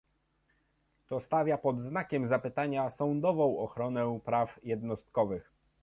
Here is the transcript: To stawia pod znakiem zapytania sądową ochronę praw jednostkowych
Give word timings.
To 1.09 1.19
stawia 1.21 1.57
pod 1.57 1.79
znakiem 1.81 2.27
zapytania 2.27 2.89
sądową 2.89 3.57
ochronę 3.59 4.19
praw 4.25 4.59
jednostkowych 4.63 5.51